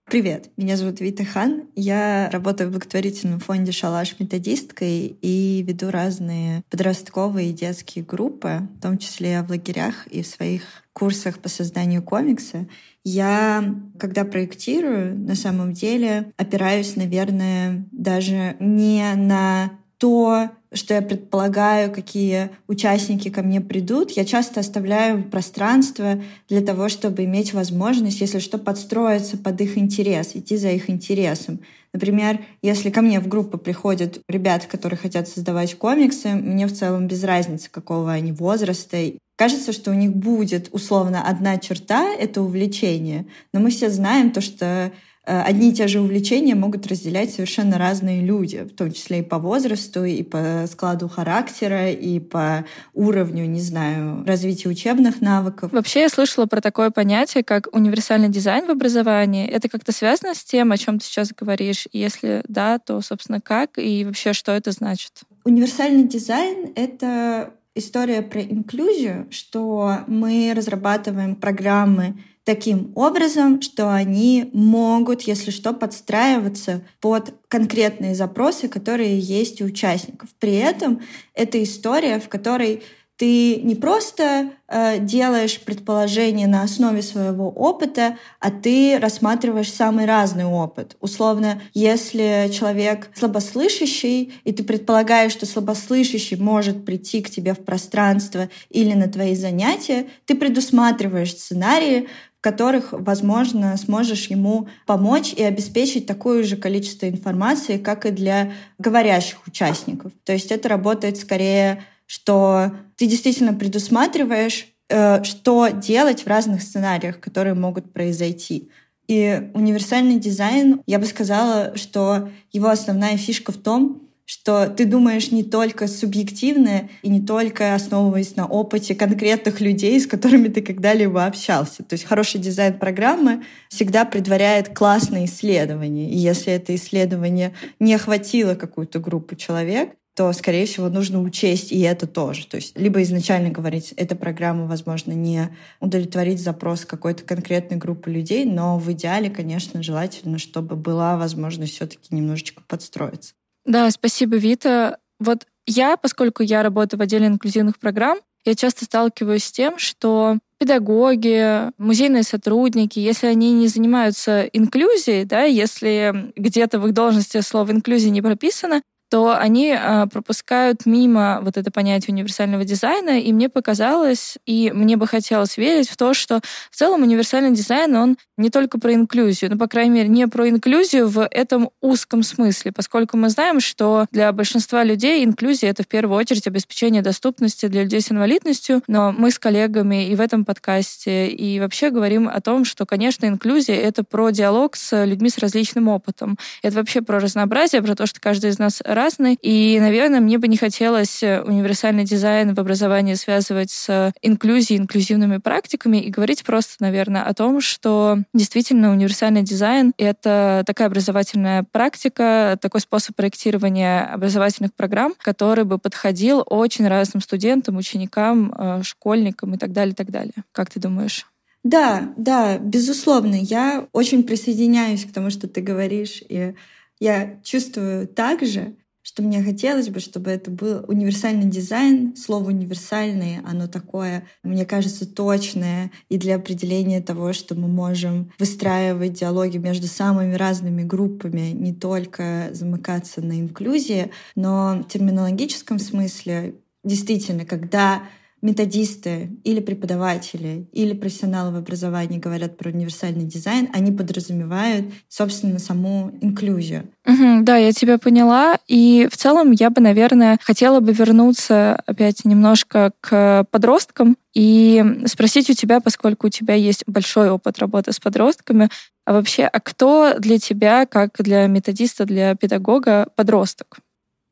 [0.06, 1.68] Привет, меня зовут Вита Хан.
[1.74, 8.82] Я работаю в благотворительном фонде «Шалаш» методисткой и веду разные подростковые и детские группы, в
[8.82, 12.68] том числе в лагерях и в своих курсах по созданию комикса.
[13.06, 21.92] Я, когда проектирую, на самом деле опираюсь, наверное, даже не на то, что я предполагаю,
[21.92, 28.40] какие участники ко мне придут, я часто оставляю пространство для того, чтобы иметь возможность, если
[28.40, 31.60] что, подстроиться под их интерес, идти за их интересом.
[31.94, 37.08] Например, если ко мне в группу приходят ребята, которые хотят создавать комиксы, мне в целом
[37.08, 38.98] без разницы, какого они возраста.
[39.36, 43.28] Кажется, что у них будет условно одна черта— это увлечение.
[43.54, 44.92] Но мы все знаем то, что
[45.24, 49.38] одни и те же увлечения могут разделять совершенно разные люди, в том числе и по
[49.38, 55.72] возрасту, и по складу характера, и по уровню, не знаю, развития учебных навыков.
[55.72, 59.48] Вообще я слышала про такое понятие, как универсальный дизайн в образовании.
[59.48, 61.88] Это как-то связано с тем, о чем ты сейчас говоришь?
[61.94, 65.12] Если да, то, собственно, как и вообще что это значит?
[65.44, 75.22] Универсальный дизайн— это история про инклюзию, что мы разрабатываем программы таким образом, что они могут,
[75.22, 80.30] если что, подстраиваться под конкретные запросы, которые есть у участников.
[80.40, 81.02] При этом
[81.34, 82.84] это история, в которой
[83.22, 90.46] ты не просто э, делаешь предположение на основе своего опыта, а ты рассматриваешь самый разный
[90.46, 90.98] опыт.
[91.02, 98.50] Условно, если человек слабослышащий, и ты предполагаешь, что слабослышащий может прийти к тебе в пространство
[98.72, 102.10] или на твои занятия, ты предусматриваешь сценарии,
[102.42, 109.46] которых, возможно, сможешь ему помочь и обеспечить такое же количество информации, как и для говорящих
[109.48, 110.12] участников.
[110.24, 117.22] То есть это работает скорее что ты действительно предусматриваешь, э, что делать в разных сценариях,
[117.22, 118.70] которые могут произойти.
[119.08, 125.32] И универсальный дизайн, я бы сказала, что его основная фишка в том, что ты думаешь
[125.32, 131.26] не только субъективно и не только основываясь на опыте конкретных людей, с которыми ты когда-либо
[131.26, 131.84] общался.
[131.84, 136.10] То есть хороший дизайн программы всегда предваряет классное исследование.
[136.10, 141.80] И если это исследование не охватило какую-то группу человек, то, скорее всего, нужно учесть и
[141.82, 142.46] это тоже.
[142.46, 148.46] То есть либо изначально говорить, эта программа, возможно, не удовлетворит запрос какой-то конкретной группы людей,
[148.46, 153.34] но в идеале, конечно, желательно, чтобы была возможность все таки немножечко подстроиться.
[153.66, 154.98] Да, спасибо, Вита.
[155.20, 160.40] Вот я, поскольку я работаю в отделе инклюзивных программ, я часто сталкиваюсь с тем, что
[160.58, 167.72] педагоги, музейные сотрудники, если они не занимаются инклюзией, да, если где-то в их должности слово
[167.72, 173.50] инклюзия не прописано, то они а, пропускают мимо вот это понятие универсального дизайна, и мне
[173.50, 176.40] показалось, и мне бы хотелось верить в то, что
[176.72, 180.48] в целом универсальный дизайн, он не только про инклюзию, но, по крайней мере, не про
[180.48, 185.88] инклюзию в этом узком смысле, поскольку мы знаем, что для большинства людей инклюзия— это в
[185.90, 190.46] первую очередь обеспечение доступности для людей с инвалидностью, но мы с коллегами и в этом
[190.46, 195.38] подкасте, и вообще говорим о том, что, конечно, инклюзия— это про диалог с людьми с
[195.38, 196.38] различным опытом.
[196.64, 199.38] Это вообще про разнообразие, про то, что каждый из нас разный.
[199.42, 205.38] И, наверное, мне бы не хотелось э, универсальный дизайн в образовании связывать с инклюзией, инклюзивными
[205.38, 212.58] практиками и говорить просто, наверное, о том, что действительно универсальный дизайн— это такая образовательная практика,
[212.62, 219.58] такой способ проектирования образовательных программ, который бы подходил очень разным студентам, ученикам, э, школьникам и
[219.58, 220.34] так далее, и так далее.
[220.52, 221.26] Как ты думаешь?
[221.64, 223.36] Да, да, безусловно.
[223.36, 226.56] Я очень присоединяюсь к тому, что ты говоришь, и
[227.00, 232.16] я чувствую так же, что мне хотелось бы, чтобы это был универсальный дизайн.
[232.16, 239.14] Слово универсальный, оно такое, мне кажется, точное и для определения того, что мы можем выстраивать
[239.14, 247.46] диалоги между самыми разными группами, не только замыкаться на инклюзии, но в терминологическом смысле действительно,
[247.46, 248.04] когда
[248.42, 256.12] методисты или преподаватели или профессионалы в образовании говорят про универсальный дизайн, они подразумевают, собственно, саму
[256.22, 256.90] инклюзию.
[257.06, 258.58] Угу, да, я тебя поняла.
[258.68, 265.50] И в целом я бы, наверное, хотела бы вернуться опять немножко к подросткам и спросить
[265.50, 268.70] у тебя, поскольку у тебя есть большой опыт работы с подростками,
[269.06, 273.80] а вообще, а кто для тебя, как для методиста, для педагога, подросток?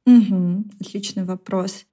[0.06, 1.86] Угу, отличный вопрос.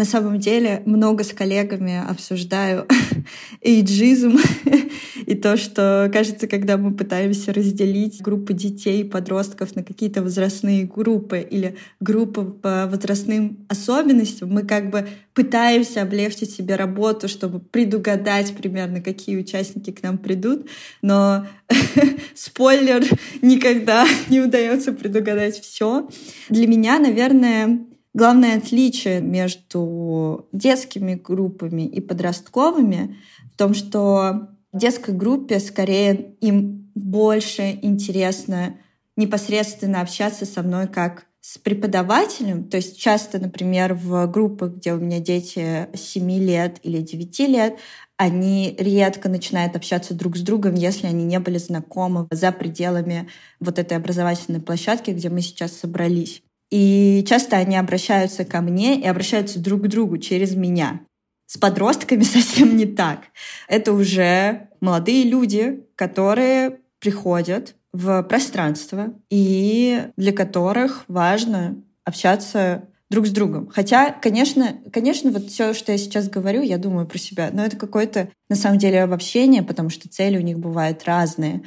[0.00, 2.86] На самом деле много с коллегами обсуждаю
[3.60, 4.38] эйджизм
[5.26, 11.40] и то, что, кажется, когда мы пытаемся разделить группы детей подростков на какие-то возрастные группы
[11.40, 19.02] или группы по возрастным особенностям, мы как бы пытаемся облегчить себе работу, чтобы предугадать примерно,
[19.02, 20.66] какие участники к нам придут,
[21.02, 21.46] но
[22.34, 23.04] спойлер,
[23.42, 26.08] никогда не удается предугадать все.
[26.48, 27.80] Для меня, наверное,
[28.12, 33.16] Главное отличие между детскими группами и подростковыми
[33.54, 38.76] в том, что в детской группе скорее им больше интересно
[39.16, 42.64] непосредственно общаться со мной как с преподавателем.
[42.64, 47.78] То есть часто, например, в группах, где у меня дети 7 лет или 9 лет,
[48.16, 53.28] они редко начинают общаться друг с другом, если они не были знакомы за пределами
[53.60, 56.42] вот этой образовательной площадки, где мы сейчас собрались.
[56.70, 61.00] И часто они обращаются ко мне и обращаются друг к другу через меня.
[61.46, 63.24] С подростками совсем не так.
[63.68, 73.30] Это уже молодые люди, которые приходят в пространство и для которых важно общаться друг с
[73.30, 73.68] другом.
[73.68, 77.76] Хотя, конечно, конечно, вот все, что я сейчас говорю, я думаю про себя, но это
[77.76, 81.62] какое-то на самом деле обобщение, потому что цели у них бывают разные.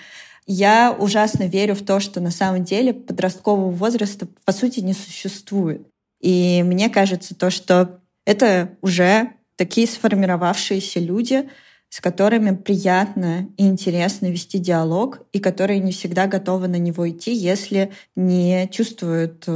[0.45, 5.87] Я ужасно верю в то, что на самом деле подросткового возраста по сути не существует.
[6.21, 11.49] И мне кажется то, что это уже такие сформировавшиеся люди,
[11.89, 17.33] с которыми приятно и интересно вести диалог, и которые не всегда готовы на него идти,
[17.33, 19.51] если не чувствуют э,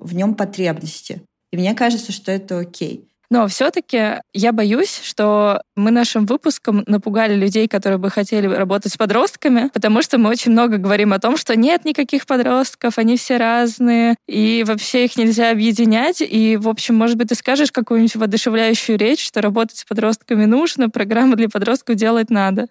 [0.00, 1.22] в нем потребности.
[1.50, 3.09] И мне кажется, что это окей.
[3.30, 8.96] Но все-таки я боюсь, что мы нашим выпуском напугали людей, которые бы хотели работать с
[8.96, 13.36] подростками, потому что мы очень много говорим о том, что нет никаких подростков, они все
[13.36, 16.20] разные, и вообще их нельзя объединять.
[16.20, 20.90] И, в общем, может быть, ты скажешь какую-нибудь воодушевляющую речь, что работать с подростками нужно,
[20.90, 22.66] программы для подростков делать надо.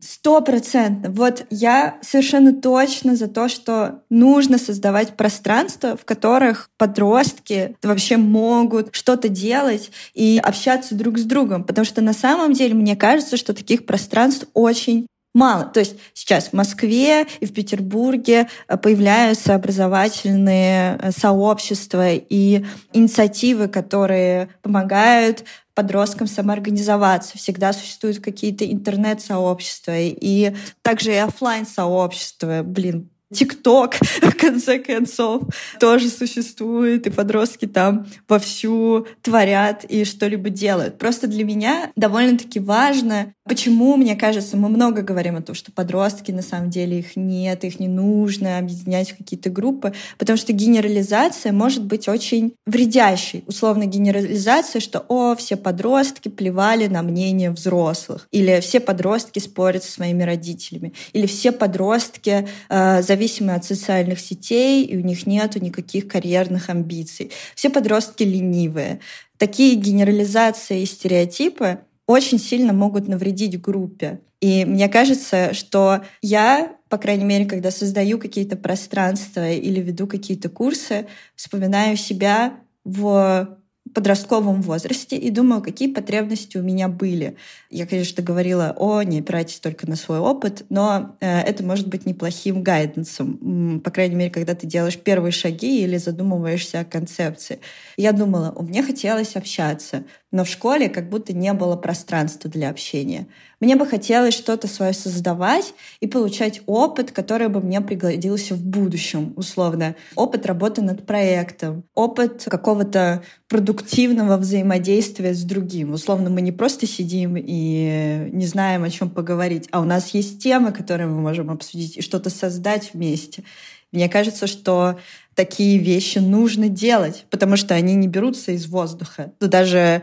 [0.00, 1.14] Сто процентов.
[1.14, 8.94] Вот я совершенно точно за то, что нужно создавать пространства, в которых подростки вообще могут
[8.94, 11.64] что-то делать и общаться друг с другом.
[11.64, 15.64] Потому что на самом деле мне кажется, что таких пространств очень мало.
[15.64, 23.68] То есть сейчас в Москве и в Петербурге э, появляются образовательные э, сообщества и инициативы,
[23.68, 25.44] которые помогают
[25.76, 27.38] подросткам самоорганизоваться.
[27.38, 30.52] Всегда существуют какие-то интернет-сообщества и
[30.82, 35.42] также и офлайн сообщества Блин, ТикТок, в конце концов,
[35.78, 40.98] тоже существует, и подростки там вовсю творят и что-либо делают.
[40.98, 46.30] Просто для меня довольно-таки важно, почему, мне кажется, мы много говорим о том, что подростки,
[46.32, 51.52] на самом деле, их нет, их не нужно объединять в какие-то группы, потому что генерализация
[51.52, 53.44] может быть очень вредящей.
[53.46, 59.92] Условно генерализация, что, о, все подростки плевали на мнение взрослых, или все подростки спорят со
[59.92, 66.08] своими родителями, или все подростки э, зависимы от социальных сетей, и у них нет никаких
[66.08, 67.30] карьерных амбиций.
[67.54, 69.00] Все подростки ленивые.
[69.38, 74.20] Такие генерализации и стереотипы очень сильно могут навредить группе.
[74.40, 80.48] И мне кажется, что я, по крайней мере, когда создаю какие-то пространства или веду какие-то
[80.48, 83.58] курсы, вспоминаю себя в
[83.94, 87.36] подростковом возрасте и думаю, какие потребности у меня были.
[87.70, 92.06] Я, конечно, говорила, о, не опирайтесь только на свой опыт, но э, это может быть
[92.06, 97.60] неплохим гайденсом, по крайней мере, когда ты делаешь первые шаги или задумываешься о концепции.
[97.96, 102.70] Я думала, у меня хотелось общаться, но в школе как будто не было пространства для
[102.70, 103.26] общения.
[103.58, 109.32] Мне бы хотелось что-то свое создавать и получать опыт, который бы мне пригодился в будущем,
[109.36, 109.96] условно.
[110.14, 115.94] Опыт работы над проектом, опыт какого-то продуктивного взаимодействия с другим.
[115.94, 120.42] Условно, мы не просто сидим и не знаем, о чем поговорить, а у нас есть
[120.42, 123.42] темы, которые мы можем обсудить и что-то создать вместе.
[123.90, 124.98] Мне кажется, что
[125.34, 129.32] такие вещи нужно делать, потому что они не берутся из воздуха.
[129.40, 130.02] Даже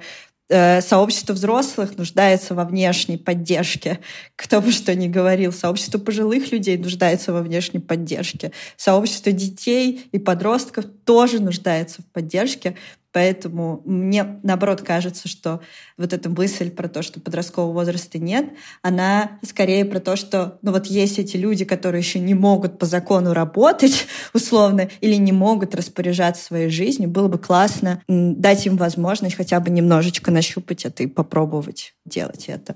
[0.50, 4.00] сообщество взрослых нуждается во внешней поддержке.
[4.36, 8.52] Кто бы что ни говорил, сообщество пожилых людей нуждается во внешней поддержке.
[8.76, 12.76] Сообщество детей и подростков тоже нуждается в поддержке.
[13.14, 15.62] Поэтому мне, наоборот, кажется, что
[15.98, 18.50] вот эта мысль про то, что подросткового возраста нет,
[18.82, 22.88] она скорее про то, что ну вот есть эти люди, которые еще не могут по
[22.88, 27.10] закону работать, условно, или не могут распоряжаться своей жизнью.
[27.10, 32.76] Было бы классно дать им возможность хотя бы немножечко нащупать это и попробовать делать это.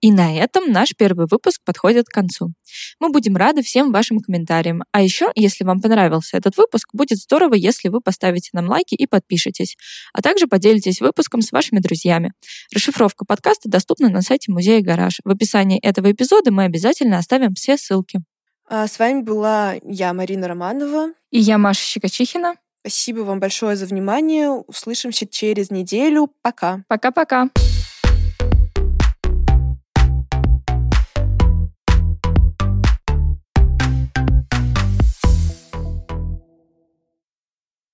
[0.00, 2.52] И на этом наш первый выпуск подходит к концу.
[3.00, 4.84] Мы будем рады всем вашим комментариям.
[4.92, 9.06] А еще, если вам понравился этот выпуск, будет здорово, если вы поставите нам лайки и
[9.06, 9.76] подпишитесь.
[10.12, 12.32] А также поделитесь выпуском с вашими друзьями.
[12.72, 15.20] Расшифровка подкаста доступна на сайте Музея Гараж.
[15.24, 18.20] В описании этого эпизода мы обязательно оставим все ссылки.
[18.68, 21.12] А с вами была я, Марина Романова.
[21.30, 22.54] И я, Маша Щекочихина.
[22.82, 24.50] Спасибо вам большое за внимание.
[24.50, 26.30] Услышимся через неделю.
[26.42, 26.84] Пока.
[26.88, 27.50] Пока-пока.